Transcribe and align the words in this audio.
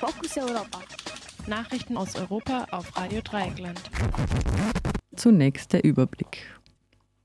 Fokus 0.00 0.34
Europa. 0.38 0.78
Nachrichten 1.46 1.98
aus 1.98 2.16
Europa 2.18 2.64
auf 2.70 2.96
Radio 2.96 3.20
Dreieckland. 3.20 3.78
Zunächst 5.14 5.74
der 5.74 5.84
Überblick. 5.84 6.38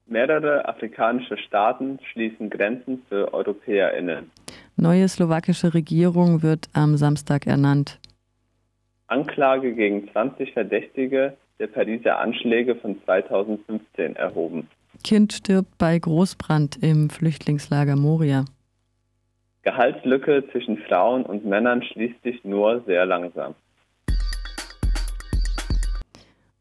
Mehrere 0.08 0.68
afrikanische 0.68 1.38
Staaten 1.38 2.00
schließen 2.12 2.50
Grenzen 2.50 3.02
für 3.08 3.34
EuropäerInnen. 3.34 4.30
Neue 4.76 5.08
slowakische 5.08 5.74
Regierung 5.74 6.44
wird 6.44 6.68
am 6.74 6.98
Samstag 6.98 7.48
ernannt. 7.48 7.97
Anklage 9.07 9.73
gegen 9.73 10.12
20 10.12 10.51
Verdächtige 10.51 11.37
der 11.60 11.67
Pariser 11.67 12.19
Anschläge 12.19 12.76
von 12.76 13.01
2015 13.05 14.17
erhoben. 14.17 14.67
Kind 15.05 15.31
stirbt 15.31 15.78
bei 15.78 15.97
Großbrand 15.97 16.84
im 16.84 17.09
Flüchtlingslager 17.09 17.95
Moria. 17.95 18.44
Gehaltslücke 19.66 20.44
zwischen 20.52 20.77
Frauen 20.77 21.26
und 21.26 21.44
Männern 21.44 21.81
schließt 21.81 22.22
sich 22.23 22.44
nur 22.45 22.84
sehr 22.86 23.05
langsam. 23.05 23.55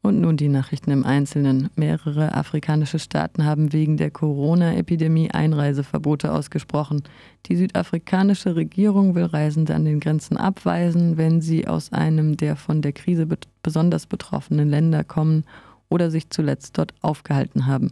Und 0.01 0.21
nun 0.21 0.37
die 0.37 0.49
Nachrichten 0.49 0.91
im 0.91 1.03
Einzelnen. 1.03 1.69
Mehrere 1.75 2.33
afrikanische 2.35 2.99
Staaten 2.99 3.45
haben 3.45 3.73
wegen 3.73 3.97
der 3.97 4.11
Corona-Epidemie 4.11 5.31
Einreiseverbote 5.31 6.31
ausgesprochen. 6.31 7.03
Die 7.47 7.55
südafrikanische 7.55 8.55
Regierung 8.55 9.15
will 9.15 9.25
Reisende 9.25 9.73
an 9.73 9.85
den 9.85 9.99
Grenzen 9.99 10.37
abweisen, 10.37 11.17
wenn 11.17 11.41
sie 11.41 11.67
aus 11.67 11.91
einem 11.91 12.37
der 12.37 12.55
von 12.55 12.81
der 12.81 12.93
Krise 12.93 13.25
be 13.25 13.37
besonders 13.63 14.05
betroffenen 14.05 14.69
Länder 14.69 15.03
kommen 15.03 15.43
oder 15.89 16.11
sich 16.11 16.29
zuletzt 16.29 16.77
dort 16.77 16.93
aufgehalten 17.01 17.65
haben. 17.65 17.91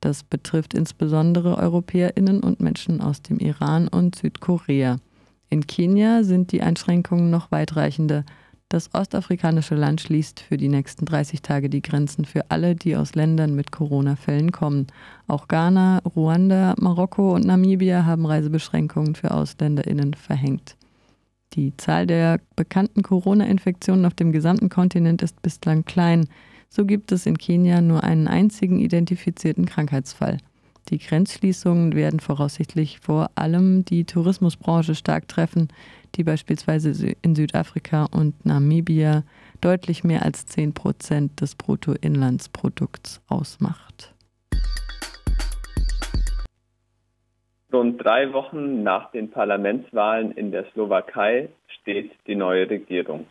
Das 0.00 0.22
betrifft 0.22 0.74
insbesondere 0.74 1.56
Europäerinnen 1.56 2.40
und 2.40 2.60
Menschen 2.60 3.00
aus 3.00 3.22
dem 3.22 3.38
Iran 3.38 3.88
und 3.88 4.16
Südkorea. 4.16 4.98
In 5.48 5.66
Kenia 5.66 6.22
sind 6.24 6.52
die 6.52 6.62
Einschränkungen 6.62 7.30
noch 7.30 7.50
weitreichender. 7.50 8.24
Das 8.68 8.92
ostafrikanische 8.94 9.76
Land 9.76 10.00
schließt 10.00 10.40
für 10.40 10.56
die 10.56 10.68
nächsten 10.68 11.04
30 11.04 11.40
Tage 11.40 11.70
die 11.70 11.82
Grenzen 11.82 12.24
für 12.24 12.50
alle, 12.50 12.74
die 12.74 12.96
aus 12.96 13.14
Ländern 13.14 13.54
mit 13.54 13.70
Corona-Fällen 13.70 14.50
kommen. 14.50 14.88
Auch 15.28 15.46
Ghana, 15.46 16.00
Ruanda, 16.16 16.74
Marokko 16.78 17.34
und 17.34 17.46
Namibia 17.46 18.04
haben 18.04 18.26
Reisebeschränkungen 18.26 19.14
für 19.14 19.30
Ausländerinnen 19.30 20.14
verhängt. 20.14 20.76
Die 21.52 21.76
Zahl 21.76 22.08
der 22.08 22.40
bekannten 22.56 23.02
Corona-Infektionen 23.02 24.04
auf 24.04 24.14
dem 24.14 24.32
gesamten 24.32 24.68
Kontinent 24.68 25.22
ist 25.22 25.40
bislang 25.42 25.84
klein. 25.84 26.28
So 26.68 26.84
gibt 26.84 27.12
es 27.12 27.26
in 27.26 27.38
Kenia 27.38 27.80
nur 27.80 28.04
einen 28.04 28.28
einzigen 28.28 28.78
identifizierten 28.78 29.66
Krankheitsfall. 29.66 30.38
Die 30.88 30.98
Grenzschließungen 30.98 31.96
werden 31.96 32.20
voraussichtlich 32.20 33.00
vor 33.00 33.30
allem 33.34 33.84
die 33.84 34.04
Tourismusbranche 34.04 34.94
stark 34.94 35.26
treffen, 35.26 35.68
die 36.14 36.22
beispielsweise 36.22 37.14
in 37.22 37.34
Südafrika 37.34 38.04
und 38.04 38.46
Namibia 38.46 39.24
deutlich 39.60 40.04
mehr 40.04 40.22
als 40.22 40.46
10 40.46 40.74
Prozent 40.74 41.40
des 41.40 41.56
Bruttoinlandsprodukts 41.56 43.20
ausmacht. 43.28 44.14
Rund 47.72 48.02
drei 48.02 48.32
Wochen 48.32 48.84
nach 48.84 49.10
den 49.10 49.30
Parlamentswahlen 49.30 50.30
in 50.32 50.52
der 50.52 50.66
Slowakei 50.72 51.48
steht 51.80 52.12
die 52.26 52.36
neue 52.36 52.70
Regierung. 52.70 53.26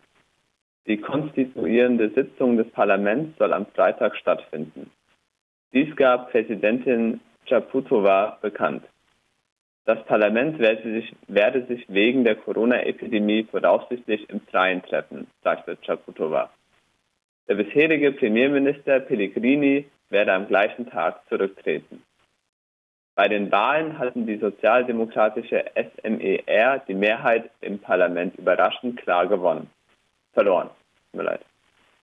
Die 0.88 0.97
konstituierende 0.97 2.09
Sitzung 2.11 2.58
des 2.58 2.69
Parlaments 2.69 3.38
soll 3.39 3.53
am 3.53 3.66
Freitag 3.66 4.16
stattfinden. 4.17 4.91
Dies 5.73 5.95
gab 5.95 6.31
Präsidentin 6.31 7.19
Chaputova 7.47 8.38
bekannt. 8.41 8.83
Das 9.86 10.03
Parlament 10.06 10.59
werde 10.59 10.83
sich, 10.83 11.16
werde 11.28 11.66
sich 11.66 11.86
wegen 11.88 12.23
der 12.23 12.36
Corona-Epidemie 12.36 13.44
voraussichtlich 13.44 14.30
im 14.30 14.41
Freien 14.41 14.81
treffen, 14.83 15.28
sagte 15.44 15.78
Chaputova. 15.83 16.50
Der 17.47 17.56
bisherige 17.56 18.11
Premierminister 18.11 19.00
Pellegrini 19.00 19.86
werde 20.09 20.33
am 20.33 20.47
gleichen 20.47 20.89
Tag 20.89 21.22
zurücktreten. 21.30 22.03
Bei 23.16 23.28
den 23.28 23.51
Wahlen 23.51 23.97
hatten 23.97 24.25
die 24.25 24.38
sozialdemokratische 24.38 25.66
SMER 25.75 26.79
die 26.88 26.94
Mehrheit 26.94 27.50
im 27.62 27.79
Parlament 27.79 28.35
überraschend 28.38 28.97
klar 28.97 29.28
gewonnen. 29.28 29.69
Verloren. 30.35 30.69
Tut 31.12 31.18
mir 31.18 31.23
leid. 31.23 31.41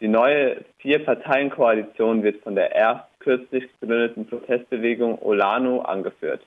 Die 0.00 0.09
neue 0.09 0.65
Vier-Parteien-Koalition 0.78 2.25
wird 2.25 2.43
von 2.43 2.56
der 2.56 2.75
erst 2.75 3.04
kürzlich 3.20 3.69
gegründeten 3.78 4.26
Protestbewegung 4.26 5.22
Olano 5.22 5.82
angeführt. 5.82 6.44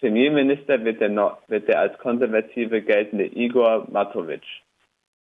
Premierminister 0.00 0.82
wird 0.82 1.02
der, 1.02 1.38
wird 1.48 1.68
der 1.68 1.80
als 1.80 1.98
Konservative 1.98 2.80
geltende 2.80 3.26
Igor 3.26 3.86
Matovic. 3.90 4.42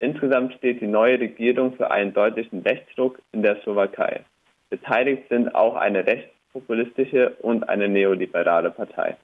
Insgesamt 0.01 0.55
steht 0.55 0.81
die 0.81 0.89
neue 0.89 1.21
Regierung 1.21 1.77
für 1.77 1.93
einen 1.93 2.13
deutlichen 2.13 2.63
Rechtsruck 2.63 3.21
in 3.31 3.43
der 3.43 3.61
Slowakei. 3.63 4.25
Beteiligt 4.69 5.29
sind 5.29 5.55
auch 5.55 5.77
eine 5.77 6.05
rechtspopulistische 6.05 7.37
und 7.43 7.69
eine 7.69 7.89
neoliberale 7.89 8.73
Partei. 8.73 9.17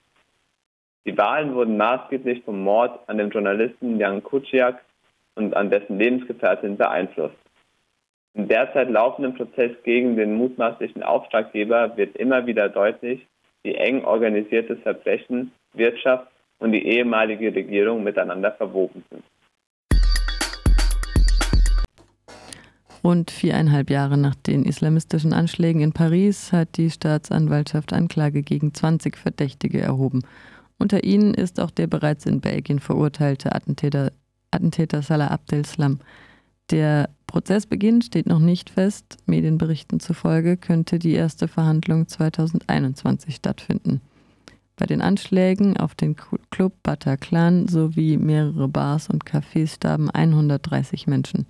Die 1.05 1.19
Wahlen 1.19 1.55
wurden 1.55 1.77
maßgeblich 1.77 2.45
vom 2.45 2.63
Mord 2.63 3.09
an 3.09 3.19
dem 3.19 3.31
Journalisten 3.31 3.99
Jan 3.99 4.23
Kuciak 4.23 4.85
und 5.39 5.57
an 5.57 5.71
dessen 5.71 5.99
Lebensgefährtin 5.99 6.77
beeinflusst. 6.77 7.37
Im 8.35 8.49
derzeit 8.49 8.91
laufenden 8.91 9.35
Prozess 9.35 9.73
gegen 9.85 10.17
den 10.17 10.35
mutmaßlichen 10.35 11.03
Auftraggeber 11.03 11.97
wird 11.97 12.17
immer 12.17 12.47
wieder 12.47 12.69
deutlich, 12.69 13.27
wie 13.63 13.75
eng 13.75 14.05
organisiertes 14.05 14.79
Verbrechen, 14.81 15.53
Wirtschaft 15.73 16.29
und 16.59 16.73
die 16.73 16.87
ehemalige 16.87 17.55
Regierung 17.55 18.05
miteinander 18.05 18.53
verwoben 18.53 19.05
sind. 19.11 19.25
Rund 23.05 23.31
viereinhalb 23.31 23.91
Jahre 23.91 24.19
nach 24.19 24.35
den 24.35 24.65
islamistischen 24.65 25.33
Anschlägen 25.33 25.81
in 25.81 25.93
Paris 25.93 26.53
hat 26.53 26.77
die 26.77 26.91
Staatsanwaltschaft 26.91 27.93
Anklage 27.93 28.43
gegen 28.43 28.75
20 28.75 29.17
Verdächtige 29.17 29.81
erhoben. 29.81 30.23
Unter 30.79 31.05
ihnen 31.05 31.35
ist 31.35 31.61
auch 31.61 31.71
der 31.71 31.87
bereits 31.87 32.27
in 32.27 32.41
Belgien 32.41 32.79
verurteilte 32.81 33.55
Attentäter, 33.55 34.13
Attentäter 34.51 35.03
Salah 35.03 35.31
Abdeslam. 35.31 35.99
Der 36.71 37.09
Prozessbeginn 37.27 38.03
steht 38.03 38.27
noch 38.27 38.41
nicht 38.41 38.71
fest. 38.71 39.17
Medienberichten 39.27 40.01
zufolge 40.01 40.57
könnte 40.57 40.99
die 40.99 41.13
erste 41.13 41.49
Verhandlung 41.49 42.09
2021 42.09 43.37
stattfinden. 43.37 44.01
Bei 44.77 44.87
den 44.87 45.01
Anschlägen 45.01 45.77
auf 45.77 45.95
den 45.95 46.15
Club 46.51 46.73
Bataclan 46.83 47.67
sowie 47.67 48.17
mehrere 48.17 48.69
Bars 48.69 49.09
und 49.09 49.25
Cafés 49.25 49.75
starben 49.75 50.11
130 50.11 51.07
Menschen. 51.07 51.47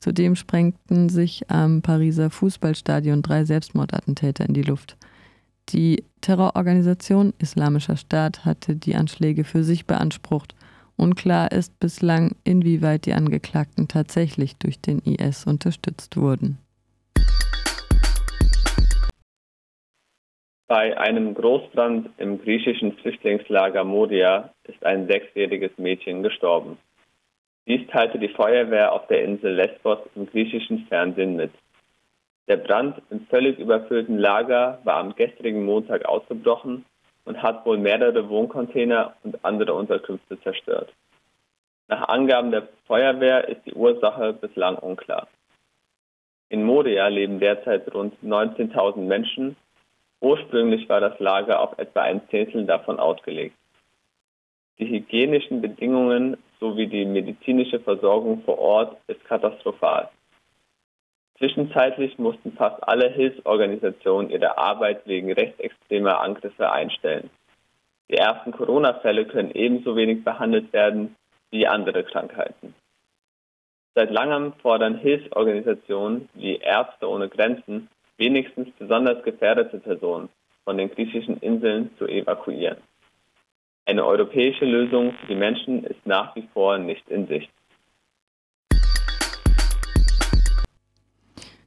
Zudem 0.00 0.36
sprengten 0.36 1.08
sich 1.08 1.50
am 1.50 1.82
Pariser 1.82 2.30
Fußballstadion 2.30 3.22
drei 3.22 3.44
Selbstmordattentäter 3.44 4.46
in 4.46 4.54
die 4.54 4.62
Luft. 4.62 4.96
Die 5.68 6.04
Terrororganisation 6.22 7.34
Islamischer 7.38 7.96
Staat 7.96 8.44
hatte 8.44 8.74
die 8.74 8.96
Anschläge 8.96 9.44
für 9.44 9.62
sich 9.62 9.86
beansprucht 9.86 10.54
Unklar 11.02 11.50
ist 11.50 11.80
bislang, 11.80 12.36
inwieweit 12.44 13.06
die 13.06 13.12
Angeklagten 13.12 13.88
tatsächlich 13.88 14.56
durch 14.58 14.80
den 14.80 15.00
IS 15.00 15.44
unterstützt 15.48 16.16
wurden. 16.16 16.58
Bei 20.68 20.96
einem 20.96 21.34
Großbrand 21.34 22.08
im 22.18 22.40
griechischen 22.40 22.92
Flüchtlingslager 22.98 23.82
Moria 23.82 24.54
ist 24.62 24.86
ein 24.86 25.08
sechsjähriges 25.08 25.72
Mädchen 25.76 26.22
gestorben. 26.22 26.78
Dies 27.66 27.84
teilte 27.88 28.20
die 28.20 28.28
Feuerwehr 28.28 28.92
auf 28.92 29.08
der 29.08 29.24
Insel 29.24 29.54
Lesbos 29.56 29.98
im 30.14 30.26
griechischen 30.26 30.86
Fernsehen 30.86 31.34
mit. 31.34 31.50
Der 32.46 32.58
Brand 32.58 33.02
im 33.10 33.26
völlig 33.26 33.58
überfüllten 33.58 34.18
Lager 34.18 34.78
war 34.84 34.98
am 34.98 35.16
gestrigen 35.16 35.64
Montag 35.64 36.04
ausgebrochen 36.04 36.84
und 37.24 37.42
hat 37.42 37.64
wohl 37.64 37.78
mehrere 37.78 38.28
Wohncontainer 38.28 39.14
und 39.22 39.44
andere 39.44 39.74
Unterkünfte 39.74 40.40
zerstört. 40.40 40.92
Nach 41.88 42.08
Angaben 42.08 42.50
der 42.50 42.68
Feuerwehr 42.86 43.48
ist 43.48 43.66
die 43.66 43.74
Ursache 43.74 44.32
bislang 44.32 44.76
unklar. 44.76 45.28
In 46.48 46.64
Moria 46.64 47.08
leben 47.08 47.40
derzeit 47.40 47.92
rund 47.94 48.14
19.000 48.22 48.98
Menschen. 48.98 49.56
Ursprünglich 50.20 50.88
war 50.88 51.00
das 51.00 51.18
Lager 51.18 51.60
auf 51.60 51.78
etwa 51.78 52.02
ein 52.02 52.20
Zehntel 52.28 52.66
davon 52.66 52.98
ausgelegt. 52.98 53.56
Die 54.78 54.88
hygienischen 54.88 55.60
Bedingungen 55.60 56.36
sowie 56.60 56.86
die 56.86 57.04
medizinische 57.04 57.80
Versorgung 57.80 58.42
vor 58.44 58.58
Ort 58.58 58.96
ist 59.06 59.24
katastrophal. 59.24 60.08
Zwischenzeitlich 61.42 62.18
mussten 62.18 62.52
fast 62.52 62.86
alle 62.86 63.08
Hilfsorganisationen 63.10 64.30
ihre 64.30 64.58
Arbeit 64.58 65.04
wegen 65.08 65.32
rechtsextremer 65.32 66.20
Angriffe 66.20 66.70
einstellen. 66.70 67.30
Die 68.08 68.16
ersten 68.16 68.52
Corona-Fälle 68.52 69.26
können 69.26 69.50
ebenso 69.50 69.96
wenig 69.96 70.22
behandelt 70.22 70.72
werden 70.72 71.16
wie 71.50 71.66
andere 71.66 72.04
Krankheiten. 72.04 72.76
Seit 73.96 74.12
langem 74.12 74.52
fordern 74.62 74.98
Hilfsorganisationen 74.98 76.28
wie 76.34 76.58
Ärzte 76.58 77.08
ohne 77.08 77.28
Grenzen 77.28 77.88
wenigstens 78.18 78.68
besonders 78.78 79.20
gefährdete 79.24 79.78
Personen 79.80 80.28
von 80.62 80.78
den 80.78 80.92
griechischen 80.92 81.38
Inseln 81.38 81.90
zu 81.98 82.06
evakuieren. 82.06 82.78
Eine 83.84 84.06
europäische 84.06 84.64
Lösung 84.64 85.12
für 85.14 85.26
die 85.26 85.34
Menschen 85.34 85.82
ist 85.82 86.06
nach 86.06 86.36
wie 86.36 86.48
vor 86.54 86.78
nicht 86.78 87.08
in 87.08 87.26
Sicht. 87.26 87.50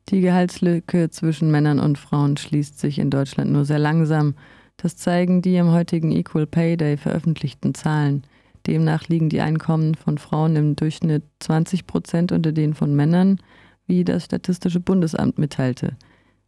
Die 0.10 0.22
Gehaltslücke 0.22 1.10
zwischen 1.10 1.50
Männern 1.50 1.80
und 1.80 1.98
Frauen 1.98 2.38
schließt 2.38 2.80
sich 2.80 3.00
in 3.00 3.10
Deutschland 3.10 3.52
nur 3.52 3.66
sehr 3.66 3.80
langsam. 3.80 4.36
Das 4.78 4.98
zeigen 4.98 5.42
die 5.42 5.58
am 5.58 5.72
heutigen 5.72 6.12
Equal 6.12 6.46
Pay 6.46 6.78
Day 6.78 6.98
veröffentlichten 6.98 7.74
Zahlen. 7.74 8.24
Demnach 8.68 9.08
liegen 9.08 9.30
die 9.30 9.42
Einkommen 9.42 9.96
von 9.96 10.20
Frauen 10.20 10.56
im 10.56 10.76
Durchschnitt 10.76 11.24
20 11.40 11.88
Prozent 11.88 12.32
unter 12.32 12.52
denen 12.52 12.76
von 12.76 12.96
Männern, 12.96 13.40
wie 13.88 14.04
das 14.04 14.26
Statistische 14.26 14.80
Bundesamt 14.80 15.40
mitteilte. 15.40 15.96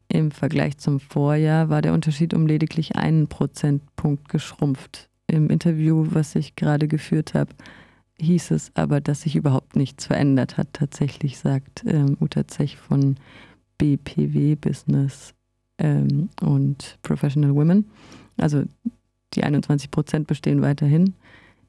Im 0.08 0.30
Vergleich 0.30 0.78
zum 0.78 1.00
Vorjahr 1.00 1.70
war 1.70 1.82
der 1.82 1.94
Unterschied 1.94 2.36
um 2.36 2.46
lediglich 2.46 2.96
einen 2.96 3.28
Prozentpunkt 3.28 4.30
geschrumpft. 4.30 5.10
Im 5.28 5.50
Interview, 5.50 6.08
was 6.12 6.36
ich 6.36 6.56
gerade 6.56 6.88
geführt 6.88 7.34
habe, 7.34 7.54
hieß 8.20 8.52
es 8.52 8.72
aber, 8.76 9.02
dass 9.02 9.22
sich 9.22 9.36
überhaupt 9.36 9.76
nichts 9.76 10.06
verändert 10.06 10.58
hat. 10.58 10.70
Tatsächlich 10.74 11.38
sagt 11.38 11.84
ähm, 11.86 12.18
Uta 12.20 12.48
Zech 12.48 12.78
von 12.78 13.16
BPW 13.78 14.56
Business 14.56 15.34
ähm, 15.78 16.30
und 16.42 16.98
Professional 17.02 17.56
Women. 17.56 17.86
Also 18.38 18.64
die 19.34 19.44
21 19.44 19.92
Prozent 19.92 20.28
bestehen 20.28 20.62
weiterhin. 20.62 21.14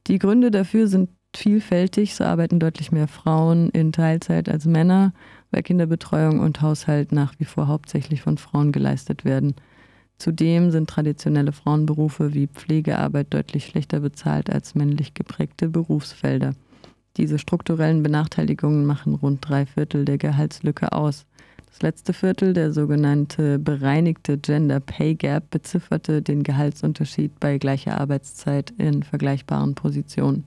Die 0.07 0.19
Gründe 0.19 0.51
dafür 0.51 0.89
sind 0.89 1.11
vielfältig. 1.35 2.15
So 2.15 2.25
arbeiten 2.25 2.59
deutlich 2.59 2.93
mehr 2.93 3.09
Frauen 3.09 3.71
in 3.71 3.93
Teilzeit 3.93 4.49
als 4.49 4.65
Männer, 4.65 5.13
weil 5.51 5.63
Kinderbetreuung 5.63 6.41
und 6.41 6.63
Haushalt 6.63 7.13
nach 7.13 7.35
wie 7.39 7.45
vor 7.45 7.69
hauptsächlich 7.69 8.23
von 8.23 8.39
Frauen 8.39 8.73
geleistet 8.73 9.25
werden. 9.25 9.55
Zudem 10.19 10.73
sind 10.73 10.91
traditionelle 10.91 11.53
Frauenberufe 11.53 12.35
wie 12.35 12.49
Pflegearbeit 12.49 13.29
deutlich 13.31 13.67
schlechter 13.67 14.01
bezahlt 14.01 14.51
als 14.51 14.75
männlich 14.75 15.15
geprägte 15.15 15.69
Berufsfelder. 15.69 16.55
Diese 17.17 17.39
strukturellen 17.39 18.03
Benachteiligungen 18.03 18.85
machen 18.85 19.15
rund 19.15 19.49
drei 19.49 19.67
Viertel 19.67 20.05
der 20.05 20.19
Gehaltslücke 20.19 20.93
aus. 20.93 21.25
Das 21.79 21.83
letzte 21.85 22.13
Viertel, 22.13 22.55
der 22.55 22.73
sogenannte 22.73 23.61
bereinigte 23.61 24.37
Gender 24.37 24.81
Pay 24.81 25.15
Gap, 25.15 25.49
bezifferte 25.51 26.23
den 26.23 26.43
Gehaltsunterschied 26.43 27.39
bei 27.39 27.59
gleicher 27.59 28.01
Arbeitszeit 28.01 28.73
in 28.79 29.05
vergleichbaren 29.05 29.77
Positionen. 29.77 30.43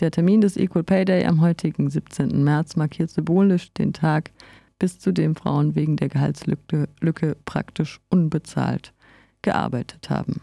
Der 0.00 0.10
Termin 0.10 0.40
des 0.40 0.56
Equal 0.56 0.82
Pay 0.82 1.04
Day 1.04 1.26
am 1.26 1.40
heutigen 1.42 1.88
17. 1.88 2.42
März 2.42 2.74
markiert 2.74 3.10
symbolisch 3.10 3.72
den 3.74 3.92
Tag, 3.92 4.32
bis 4.80 4.98
zu 4.98 5.12
dem 5.12 5.36
Frauen 5.36 5.76
wegen 5.76 5.94
der 5.94 6.08
Gehaltslücke 6.08 6.88
Lücke 6.98 7.36
praktisch 7.44 8.00
unbezahlt 8.08 8.92
gearbeitet 9.42 10.10
haben. 10.10 10.34